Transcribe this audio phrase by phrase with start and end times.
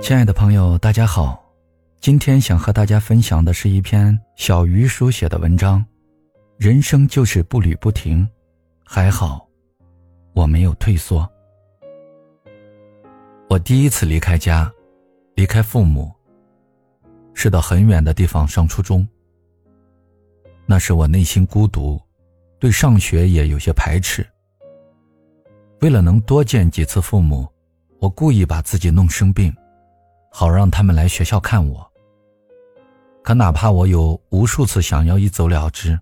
[0.00, 1.44] 亲爱的朋友，大家好，
[2.00, 5.84] 今天想和大家分享的是一篇小鱼书写的文章。
[6.56, 8.26] 人生就是步履不停，
[8.82, 9.46] 还好，
[10.32, 11.30] 我没有退缩。
[13.50, 14.72] 我第一次离开家，
[15.34, 16.10] 离开父母，
[17.34, 19.06] 是到很远的地方上初中。
[20.64, 22.00] 那时我内心孤独，
[22.58, 24.26] 对上学也有些排斥。
[25.82, 27.46] 为了能多见几次父母，
[27.98, 29.54] 我故意把自己弄生病。
[30.30, 31.86] 好让他们来学校看我。
[33.22, 35.98] 可哪怕我有无数次想要一走了之，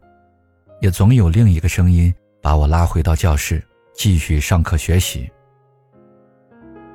[0.81, 3.61] 也总有另一个声音把我拉回到教室，
[3.95, 5.29] 继续上课学习。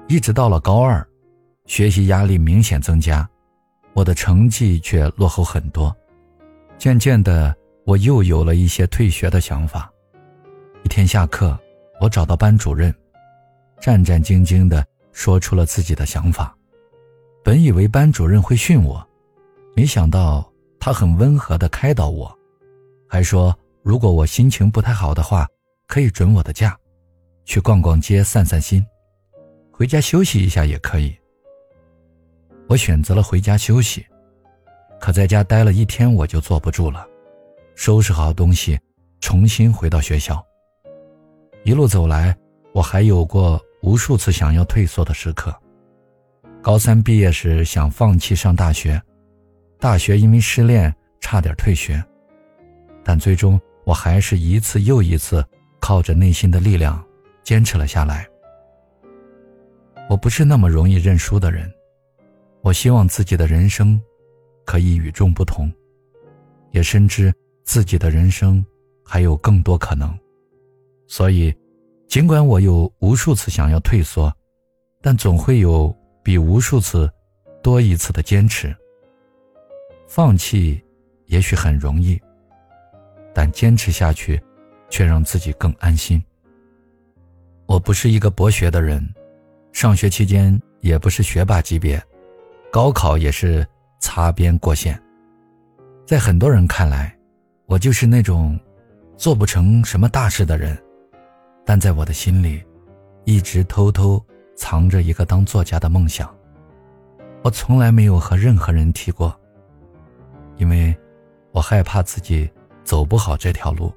[0.07, 1.05] 一直到了高二，
[1.65, 3.27] 学习压力明显增加，
[3.93, 5.95] 我的成绩却落后很多。
[6.77, 7.53] 渐渐的，
[7.85, 9.91] 我又有了一些退学的想法。
[10.83, 11.57] 一天下课，
[11.99, 12.93] 我找到班主任，
[13.79, 16.55] 战战兢兢地说出了自己的想法。
[17.43, 19.05] 本以为班主任会训我，
[19.75, 20.49] 没想到
[20.79, 22.33] 他很温和的开导我，
[23.05, 25.45] 还说如果我心情不太好的话，
[25.85, 26.77] 可以准我的假，
[27.43, 28.85] 去逛逛街散散心，
[29.71, 31.13] 回家休息一下也可以。
[32.69, 34.05] 我选择了回家休息，
[35.01, 37.05] 可在家待了一天我就坐不住了，
[37.75, 38.79] 收拾好东西，
[39.19, 40.41] 重新回到学校。
[41.65, 42.33] 一路走来，
[42.73, 45.53] 我还有过无数次想要退缩的时刻。
[46.63, 48.99] 高三毕业时想放弃上大学，
[49.79, 52.01] 大学因为失恋差点退学，
[53.03, 55.45] 但最终我还是一次又一次
[55.81, 57.05] 靠着内心的力量
[57.43, 58.25] 坚持了下来。
[60.09, 61.69] 我不是那么容易认输的人，
[62.61, 64.01] 我希望自己的人生
[64.65, 65.69] 可以与众不同，
[66.71, 67.33] 也深知
[67.65, 68.65] 自己的人生
[69.03, 70.17] 还有更多可能，
[71.07, 71.53] 所以
[72.07, 74.33] 尽管我有无数次想要退缩，
[75.01, 75.93] 但总会有。
[76.23, 77.11] 比无数次
[77.61, 78.75] 多一次的坚持。
[80.07, 80.81] 放弃
[81.25, 82.19] 也许很容易，
[83.33, 84.41] 但坚持下去，
[84.89, 86.23] 却让自己更安心。
[87.65, 89.07] 我不是一个博学的人，
[89.71, 92.01] 上学期间也不是学霸级别，
[92.71, 93.65] 高考也是
[93.99, 95.01] 擦边过线。
[96.05, 97.17] 在很多人看来，
[97.65, 98.59] 我就是那种
[99.17, 100.77] 做不成什么大事的人，
[101.65, 102.63] 但在我的心里，
[103.25, 104.23] 一直偷偷。
[104.55, 106.33] 藏着一个当作家的梦想，
[107.43, 109.37] 我从来没有和任何人提过，
[110.57, 110.95] 因为
[111.51, 112.49] 我害怕自己
[112.83, 113.93] 走不好这条路。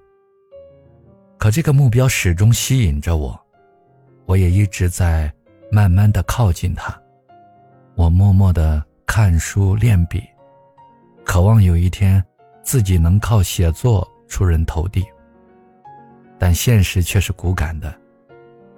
[1.38, 3.38] 可这个目标始终吸引着我，
[4.24, 5.32] 我也一直在
[5.70, 6.98] 慢慢的靠近它。
[7.94, 10.22] 我默默的看书练笔，
[11.24, 12.24] 渴望有一天
[12.62, 15.04] 自己能靠写作出人头地。
[16.38, 17.94] 但现实却是骨感的，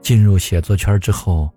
[0.00, 1.48] 进入写作圈之后。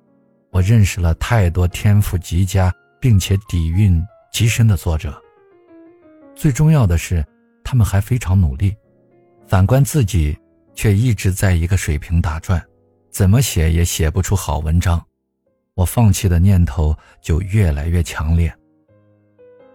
[0.51, 5.19] 我认识了太多天赋极佳并且底蕴极深的作者。
[6.35, 7.25] 最重要的是，
[7.63, 8.75] 他们还非常努力。
[9.47, 10.37] 反观自己，
[10.75, 12.61] 却一直在一个水平打转，
[13.09, 15.01] 怎么写也写不出好文章。
[15.73, 18.53] 我放弃的念头就越来越强烈。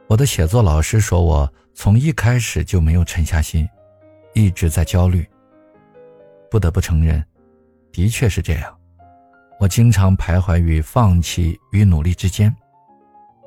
[0.09, 3.67] 我的写作老师说我从一开始就没有沉下心，
[4.35, 5.27] 一直在焦虑。
[6.51, 7.25] 不得不承认，
[7.93, 8.79] 的确是这样。
[9.59, 12.55] 我经常徘徊于放弃与努力之间，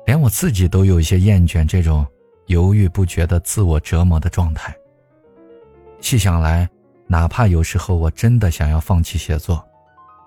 [0.06, 2.04] 连我自己都有些厌倦这种
[2.46, 4.74] 犹豫不决的自我折磨的状态。
[6.00, 6.68] 细想来，
[7.06, 9.64] 哪怕有时候我真的想要放弃写作，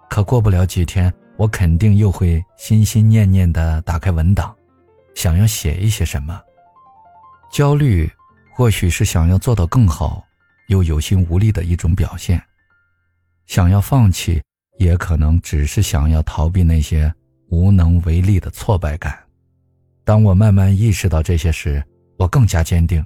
[0.10, 4.56] 可过不了几天，我肯定又会心心念念地打开文档，
[5.16, 6.42] 想要写一些什么。
[7.52, 8.10] 焦虑
[8.56, 10.24] 或许是想要做到更好，
[10.70, 12.42] 又有心无力的一种表现。
[13.48, 14.42] 想要放弃。
[14.78, 17.14] 也可能只是想要逃避那些
[17.50, 19.18] 无能为力的挫败感。
[20.04, 21.84] 当我慢慢意识到这些时，
[22.18, 23.06] 我更加坚定，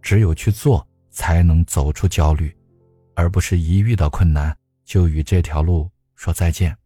[0.00, 2.54] 只有去做才能走出焦虑，
[3.14, 6.76] 而不是一遇到困难就与这条路说再见。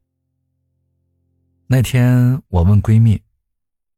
[1.67, 3.21] 那天我问闺蜜：“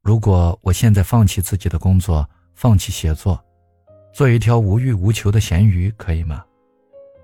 [0.02, 3.42] 如果我现在放弃自己的工作，放弃写作，
[4.12, 6.44] 做一条无欲无求的咸鱼，可以吗？”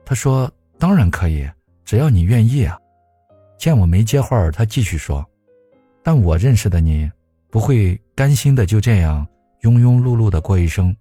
[0.07, 1.47] 她说：“当然可以，
[1.85, 2.79] 只要你愿意啊。”
[3.59, 5.27] 见我没接话，他继续说
[6.03, 7.11] ：“但我认识的你，
[7.51, 9.27] 不会甘心的就这样
[9.63, 10.97] 庸庸碌碌的过一生。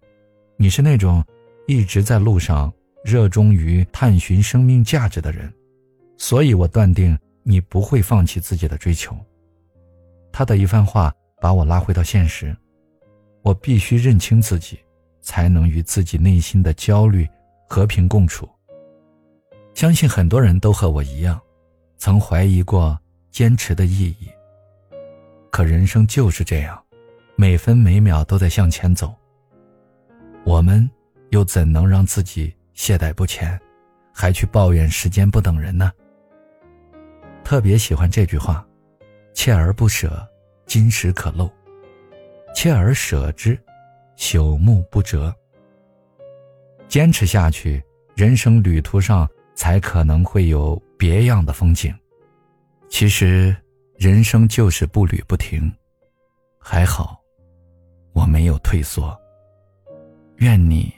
[0.57, 1.23] 你是那种
[1.67, 2.73] 一直在路上、
[3.03, 5.53] 热衷于探寻生命价值的人，
[6.17, 9.15] 所以我断定你不会放弃自己的追求。”
[10.33, 12.55] 他的一番话把我拉回到现实，
[13.43, 14.79] 我必须认清自己，
[15.21, 17.27] 才能与自己内心的焦虑
[17.67, 18.49] 和平共处。
[19.75, 21.39] 相信很多人都和我一样。
[21.97, 22.97] 曾怀疑过
[23.31, 24.29] 坚持的意义，
[25.49, 26.81] 可人生就是这样，
[27.35, 29.13] 每分每秒都在向前走。
[30.45, 30.89] 我们
[31.31, 33.59] 又怎能让自己懈怠不前，
[34.13, 35.91] 还去抱怨时间不等人呢？
[37.43, 38.65] 特别喜欢这句话
[39.33, 40.25] ：“锲而不舍，
[40.65, 41.49] 金石可镂；
[42.53, 43.57] 锲而舍之，
[44.17, 45.33] 朽木不折。”
[46.87, 47.83] 坚持下去，
[48.15, 51.93] 人生旅途上才可能会有别样的风景。
[52.89, 53.55] 其实，
[53.97, 55.71] 人生就是步履不停。
[56.59, 57.21] 还好，
[58.13, 59.17] 我没有退缩。
[60.37, 60.93] 愿你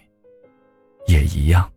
[1.08, 1.72] 也一样。